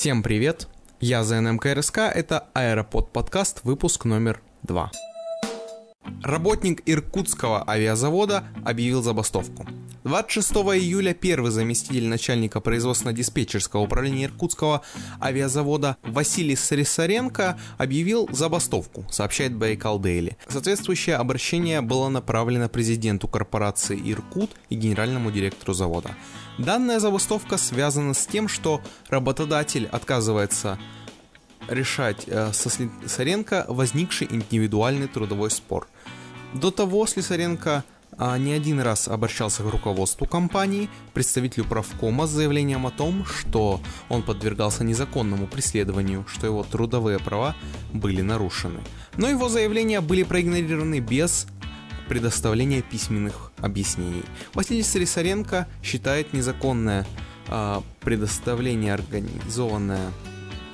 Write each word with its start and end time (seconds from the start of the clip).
Всем 0.00 0.22
привет! 0.22 0.68
Я 1.00 1.24
ЗНМ 1.24 1.58
КРСК, 1.58 1.98
это 1.98 2.46
Аэропод 2.54 3.12
подкаст, 3.12 3.62
выпуск 3.64 4.04
номер 4.04 4.40
2. 4.62 4.92
Работник 6.22 6.82
Иркутского 6.86 7.68
авиазавода 7.68 8.44
объявил 8.64 9.02
забастовку. 9.02 9.66
26 10.04 10.52
июля 10.52 11.12
первый 11.12 11.50
заместитель 11.50 12.06
начальника 12.06 12.60
производственно-диспетчерского 12.60 13.80
управления 13.80 14.24
Иркутского 14.24 14.82
авиазавода 15.20 15.96
Василий 16.02 16.56
Сарисаренко 16.56 17.58
объявил 17.78 18.28
забастовку, 18.32 19.04
сообщает 19.10 19.54
Байкал 19.54 19.98
Дейли. 19.98 20.36
Соответствующее 20.48 21.16
обращение 21.16 21.80
было 21.80 22.08
направлено 22.08 22.68
президенту 22.68 23.28
корпорации 23.28 23.98
Иркут 23.98 24.52
и 24.68 24.76
генеральному 24.76 25.30
директору 25.30 25.72
завода. 25.72 26.10
Данная 26.58 27.00
забастовка 27.00 27.56
связана 27.56 28.14
с 28.14 28.26
тем, 28.26 28.48
что 28.48 28.80
работодатель 29.08 29.86
отказывается 29.86 30.78
решать 31.68 32.24
э, 32.26 32.52
со 32.52 32.70
Слесаренко 32.70 33.66
возникший 33.68 34.28
индивидуальный 34.30 35.08
трудовой 35.08 35.50
спор. 35.50 35.88
До 36.54 36.70
того 36.70 37.06
Слесаренко 37.06 37.84
не 38.18 38.52
один 38.52 38.80
раз 38.80 39.08
обращался 39.08 39.62
к 39.62 39.70
руководству 39.70 40.26
компании, 40.26 40.88
представителю 41.14 41.64
правкома 41.64 42.26
с 42.26 42.30
заявлением 42.30 42.86
о 42.86 42.90
том, 42.90 43.24
что 43.24 43.80
он 44.08 44.22
подвергался 44.22 44.84
незаконному 44.84 45.46
преследованию, 45.46 46.24
что 46.28 46.46
его 46.46 46.64
трудовые 46.64 47.18
права 47.18 47.54
были 47.92 48.22
нарушены. 48.22 48.80
Но 49.16 49.28
его 49.28 49.48
заявления 49.48 50.00
были 50.00 50.24
проигнорированы 50.24 51.00
без 51.00 51.46
предоставления 52.08 52.82
письменных 52.82 53.52
объяснений. 53.58 54.24
Василий 54.54 54.82
Сарисаренко 54.82 55.68
считает 55.82 56.32
незаконное 56.32 57.06
э, 57.48 57.80
предоставление 58.00 58.94
организованное 58.94 60.10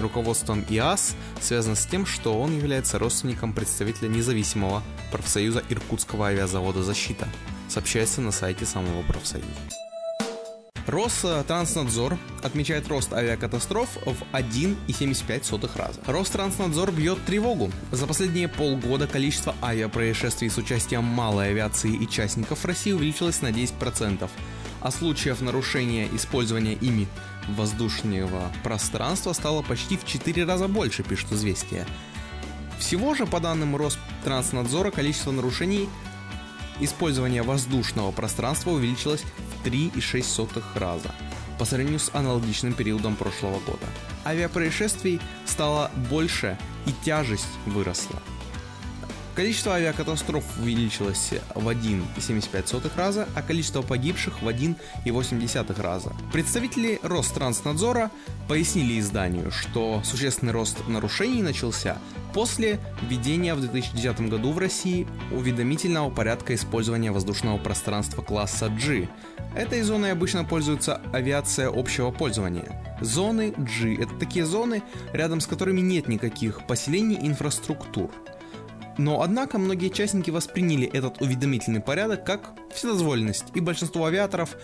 руководством 0.00 0.64
ИАС 0.68 1.14
связано 1.40 1.76
с 1.76 1.86
тем, 1.86 2.06
что 2.06 2.40
он 2.40 2.56
является 2.56 2.98
родственником 2.98 3.52
представителя 3.52 4.08
независимого 4.08 4.82
профсоюза 5.10 5.62
Иркутского 5.68 6.28
авиазавода 6.28 6.82
«Защита», 6.82 7.28
сообщается 7.68 8.20
на 8.20 8.32
сайте 8.32 8.66
самого 8.66 9.02
профсоюза. 9.02 9.46
Ространснадзор 10.86 12.16
отмечает 12.44 12.86
рост 12.86 13.12
авиакатастроф 13.12 13.88
в 14.04 14.22
1,75 14.32 15.76
раза. 15.76 16.00
Ространснадзор 16.06 16.92
бьет 16.92 17.24
тревогу. 17.24 17.72
За 17.90 18.06
последние 18.06 18.46
полгода 18.46 19.08
количество 19.08 19.56
авиапроисшествий 19.62 20.48
с 20.48 20.56
участием 20.58 21.02
малой 21.02 21.50
авиации 21.50 21.92
и 21.92 22.08
частников 22.08 22.64
России 22.64 22.92
увеличилось 22.92 23.42
на 23.42 23.48
10%, 23.48 24.30
а 24.86 24.92
случаев 24.92 25.40
нарушения 25.40 26.08
использования 26.14 26.74
ими 26.74 27.08
воздушного 27.48 28.52
пространства 28.62 29.32
стало 29.32 29.62
почти 29.62 29.96
в 29.96 30.06
4 30.06 30.44
раза 30.44 30.68
больше, 30.68 31.02
пишет 31.02 31.32
«Известия». 31.32 31.84
Всего 32.78 33.16
же, 33.16 33.26
по 33.26 33.40
данным 33.40 33.74
Ространснадзора, 33.74 34.92
количество 34.92 35.32
нарушений 35.32 35.88
использования 36.78 37.42
воздушного 37.42 38.12
пространства 38.12 38.70
увеличилось 38.70 39.24
в 39.64 39.66
3,6 39.66 40.62
раза 40.76 41.12
по 41.58 41.64
сравнению 41.64 41.98
с 41.98 42.12
аналогичным 42.14 42.72
периодом 42.72 43.16
прошлого 43.16 43.58
года. 43.66 43.88
Авиапроисшествий 44.24 45.20
стало 45.46 45.90
больше 46.10 46.56
и 46.86 46.92
тяжесть 47.04 47.58
выросла. 47.66 48.22
Количество 49.36 49.74
авиакатастроф 49.74 50.44
увеличилось 50.62 51.34
в 51.54 51.68
1,75 51.68 52.90
раза, 52.96 53.28
а 53.34 53.42
количество 53.42 53.82
погибших 53.82 54.40
в 54.40 54.48
1,8 54.48 55.82
раза. 55.82 56.10
Представители 56.32 56.98
Ространснадзора 57.02 58.10
пояснили 58.48 58.98
изданию, 58.98 59.50
что 59.50 60.00
существенный 60.04 60.54
рост 60.54 60.78
нарушений 60.88 61.42
начался 61.42 61.98
после 62.32 62.80
введения 63.02 63.54
в 63.54 63.60
2010 63.60 64.22
году 64.30 64.52
в 64.52 64.58
России 64.58 65.06
уведомительного 65.30 66.08
порядка 66.08 66.54
использования 66.54 67.12
воздушного 67.12 67.58
пространства 67.58 68.22
класса 68.22 68.70
G. 68.70 69.06
Этой 69.54 69.82
зоной 69.82 70.12
обычно 70.12 70.44
пользуется 70.44 71.02
авиация 71.12 71.68
общего 71.68 72.10
пользования. 72.10 72.82
Зоны 73.02 73.52
G– 73.58 73.96
это 74.00 74.14
такие 74.14 74.46
зоны, 74.46 74.82
рядом 75.12 75.40
с 75.40 75.46
которыми 75.46 75.82
нет 75.82 76.08
никаких 76.08 76.66
поселений 76.66 77.16
и 77.16 77.26
инфраструктур– 77.26 78.10
но, 78.98 79.22
однако, 79.22 79.58
многие 79.58 79.88
участники 79.88 80.30
восприняли 80.30 80.86
этот 80.86 81.20
уведомительный 81.20 81.80
порядок 81.80 82.24
как 82.24 82.52
вседозволенность, 82.74 83.46
и 83.54 83.60
большинство 83.60 84.06
авиаторов 84.06 84.56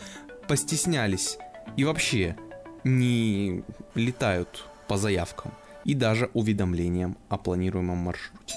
постеснялись 0.48 1.38
и 1.76 1.84
вообще 1.84 2.36
не 2.84 3.62
летают 3.94 4.64
по 4.88 4.96
заявкам 4.96 5.52
и 5.84 5.94
даже 5.94 6.30
уведомлениям 6.34 7.16
о 7.28 7.38
планируемом 7.38 7.98
маршруте. 7.98 8.56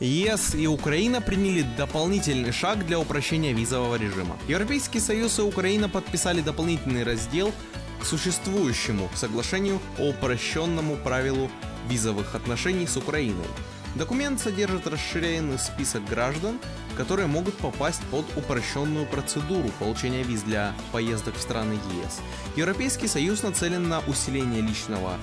ЕС 0.00 0.54
и 0.56 0.66
Украина 0.66 1.20
приняли 1.20 1.64
дополнительный 1.76 2.50
шаг 2.50 2.86
для 2.86 2.98
упрощения 2.98 3.52
визового 3.52 3.96
режима. 3.96 4.36
Европейский 4.48 4.98
Союз 4.98 5.38
и 5.38 5.42
Украина 5.42 5.88
подписали 5.88 6.40
дополнительный 6.40 7.04
раздел 7.04 7.52
к 8.00 8.04
существующему 8.04 9.08
соглашению 9.14 9.78
о 9.98 10.08
упрощенному 10.08 10.96
правилу 10.96 11.48
визовых 11.88 12.34
отношений 12.34 12.88
с 12.88 12.96
Украиной. 12.96 13.46
Документ 13.94 14.40
содержит 14.40 14.86
расширенный 14.86 15.58
список 15.58 16.04
граждан, 16.06 16.58
которые 16.96 17.26
могут 17.26 17.56
попасть 17.58 18.02
под 18.10 18.24
упрощенную 18.36 19.06
процедуру 19.06 19.68
получения 19.78 20.22
виз 20.22 20.42
для 20.42 20.74
поездок 20.92 21.36
в 21.36 21.40
страны 21.40 21.74
ЕС. 21.74 22.20
Европейский 22.56 23.06
Союз 23.06 23.42
нацелен 23.42 23.88
на 23.88 24.00
усиление 24.00 24.62
личного 24.62 25.18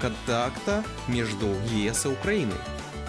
контакта 0.00 0.84
между 1.08 1.46
ЕС 1.72 2.06
и 2.06 2.08
Украиной. 2.08 2.56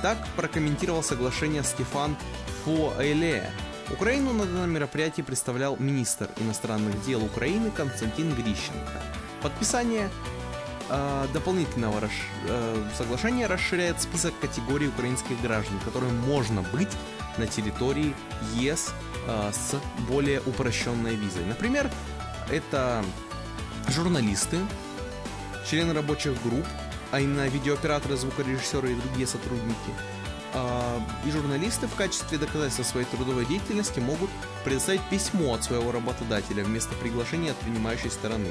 Так 0.02 0.18
прокомментировал 0.36 1.04
соглашение 1.04 1.64
Стефан 1.64 2.16
Фуэле. 2.64 3.50
Украину 3.92 4.34
на 4.34 4.46
данном 4.46 4.72
мероприятии 4.72 5.22
представлял 5.22 5.78
министр 5.78 6.30
иностранных 6.38 7.06
дел 7.06 7.24
Украины 7.24 7.70
Константин 7.70 8.34
Грищенко. 8.34 9.04
Подписание 9.44 10.10
дополнительного 11.34 12.00
расш... 12.00 12.14
э, 12.48 12.90
соглашения 12.96 13.48
расширяет 13.48 14.02
список 14.02 14.34
категорий 14.40 14.88
украинских 14.88 15.42
граждан, 15.42 15.80
которым 15.84 16.16
можно 16.20 16.62
быть 16.62 16.92
на 17.38 17.48
территории 17.48 18.14
ЕС 18.54 18.94
э, 19.28 19.52
с 19.52 19.76
более 20.08 20.42
упрощенной 20.42 21.16
визой. 21.16 21.46
Например, 21.46 21.90
это 22.52 23.04
журналисты, 23.88 24.58
члены 25.70 25.94
рабочих 25.94 26.42
групп, 26.44 26.66
а 27.12 27.20
именно 27.20 27.48
видеооператоры, 27.48 28.16
звукорежиссеры 28.16 28.92
и 28.92 28.96
другие 28.96 29.28
сотрудники. 29.28 29.92
Э, 30.54 31.00
и 31.26 31.32
журналисты 31.32 31.88
в 31.88 31.96
качестве 31.96 32.38
доказательства 32.38 32.84
своей 32.84 33.08
трудовой 33.08 33.46
деятельности 33.46 34.00
могут 34.00 34.30
предоставить 34.64 35.02
письмо 35.10 35.56
от 35.56 35.64
своего 35.64 35.92
работодателя 35.92 36.64
вместо 36.64 36.94
приглашения 36.96 37.52
от 37.52 37.58
принимающей 37.58 38.10
стороны. 38.10 38.50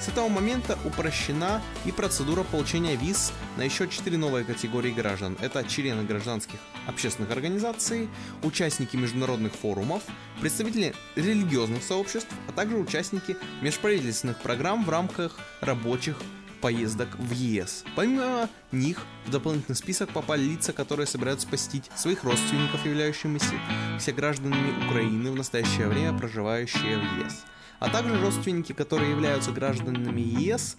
С 0.00 0.08
этого 0.08 0.28
момента 0.28 0.78
упрощена 0.86 1.60
и 1.84 1.92
процедура 1.92 2.42
получения 2.42 2.96
виз 2.96 3.34
на 3.58 3.62
еще 3.62 3.86
четыре 3.86 4.16
новые 4.16 4.46
категории 4.46 4.92
граждан. 4.92 5.36
Это 5.42 5.62
члены 5.62 6.04
гражданских 6.04 6.58
общественных 6.86 7.30
организаций, 7.32 8.08
участники 8.42 8.96
международных 8.96 9.52
форумов, 9.52 10.02
представители 10.40 10.94
религиозных 11.16 11.82
сообществ, 11.82 12.30
а 12.48 12.52
также 12.52 12.78
участники 12.78 13.36
межправительственных 13.60 14.38
программ 14.38 14.86
в 14.86 14.88
рамках 14.88 15.38
рабочих 15.60 16.16
поездок 16.62 17.08
в 17.18 17.32
ЕС. 17.32 17.84
Помимо 17.94 18.48
них 18.72 19.04
в 19.26 19.30
дополнительный 19.30 19.76
список 19.76 20.08
попали 20.14 20.42
лица, 20.42 20.72
которые 20.72 21.06
собираются 21.06 21.46
посетить 21.46 21.90
своих 21.94 22.24
родственников, 22.24 22.86
являющимися 22.86 23.52
все 23.98 24.12
гражданами 24.12 24.86
Украины 24.86 25.30
в 25.30 25.36
настоящее 25.36 25.88
время 25.88 26.18
проживающие 26.18 26.96
в 26.96 27.18
ЕС 27.18 27.44
а 27.80 27.88
также 27.88 28.20
родственники, 28.20 28.72
которые 28.72 29.10
являются 29.10 29.50
гражданами 29.50 30.20
ЕС, 30.20 30.76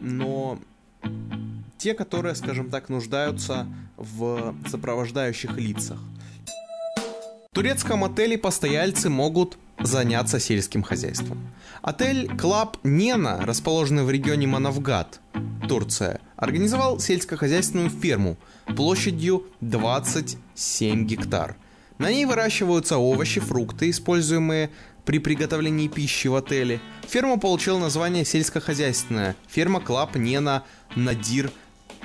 но 0.00 0.58
те, 1.76 1.92
которые, 1.92 2.34
скажем 2.34 2.70
так, 2.70 2.88
нуждаются 2.88 3.66
в 3.96 4.54
сопровождающих 4.70 5.56
лицах. 5.58 5.98
В 7.50 7.54
турецком 7.54 8.04
отеле 8.04 8.38
постояльцы 8.38 9.10
могут 9.10 9.58
заняться 9.80 10.40
сельским 10.40 10.82
хозяйством. 10.82 11.38
Отель 11.82 12.28
Club 12.36 12.78
Nena, 12.84 13.44
расположенный 13.44 14.04
в 14.04 14.10
регионе 14.10 14.46
Манавгат, 14.46 15.20
Турция, 15.68 16.20
организовал 16.36 17.00
сельскохозяйственную 17.00 17.90
ферму 17.90 18.36
площадью 18.76 19.46
27 19.60 21.06
гектар. 21.06 21.56
На 21.98 22.10
ней 22.10 22.24
выращиваются 22.24 22.98
овощи, 22.98 23.40
фрукты, 23.40 23.90
используемые 23.90 24.70
при 25.04 25.18
приготовлении 25.18 25.88
пищи 25.88 26.28
в 26.28 26.34
отеле. 26.34 26.80
Ферма 27.08 27.38
получила 27.38 27.78
название 27.78 28.24
сельскохозяйственная. 28.24 29.36
Ферма 29.48 29.80
Club 29.80 30.16
Nena 30.16 30.64
Надир 30.96 31.50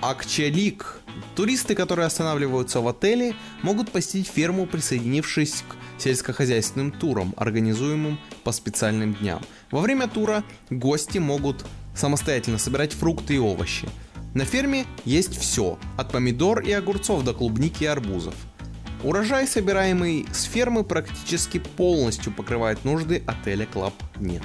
Акчелик. 0.02 1.02
Туристы, 1.36 1.76
которые 1.76 2.06
останавливаются 2.06 2.80
в 2.80 2.88
отеле, 2.88 3.36
могут 3.64 3.92
посетить 3.92 4.28
ферму, 4.28 4.66
присоединившись 4.66 5.64
к 5.68 6.02
сельскохозяйственным 6.02 6.92
турам, 6.92 7.34
организуемым 7.38 8.20
по 8.44 8.52
специальным 8.52 9.14
дням. 9.14 9.42
Во 9.72 9.82
время 9.82 10.08
тура 10.08 10.44
гости 10.70 11.18
могут 11.18 11.66
самостоятельно 11.96 12.58
собирать 12.58 12.94
фрукты 12.94 13.36
и 13.36 13.40
овощи. 13.40 13.90
На 14.34 14.46
ферме 14.46 14.86
есть 15.06 15.38
все, 15.38 15.78
от 15.98 16.12
помидор 16.12 16.62
и 16.62 16.72
огурцов 16.72 17.24
до 17.24 17.34
клубники 17.34 17.84
и 17.84 17.88
арбузов. 17.88 18.36
Урожай, 19.02 19.48
собираемый 19.48 20.28
с 20.34 20.44
фермы, 20.44 20.84
практически 20.84 21.58
полностью 21.58 22.34
покрывает 22.34 22.84
нужды 22.84 23.24
отеля 23.26 23.66
Club 23.66 23.94
Nena. 24.18 24.44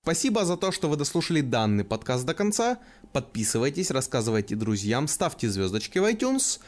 Спасибо 0.00 0.46
за 0.46 0.56
то, 0.56 0.72
что 0.72 0.88
вы 0.88 0.96
дослушали 0.96 1.42
данный 1.42 1.84
подкаст 1.84 2.24
до 2.24 2.32
конца. 2.32 2.78
Подписывайтесь, 3.12 3.90
рассказывайте 3.90 4.56
друзьям, 4.56 5.06
ставьте 5.06 5.50
звездочки 5.50 5.98
в 5.98 6.10
iTunes. 6.10 6.60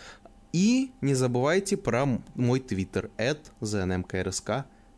И 0.52 0.92
не 1.00 1.14
забывайте 1.14 1.78
про 1.78 2.06
мой 2.34 2.60
твиттер, 2.60 3.10
at 3.16 3.40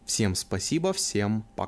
Всем 0.04 0.34
спасибо, 0.34 0.92
всем 0.92 1.44
пока. 1.54 1.64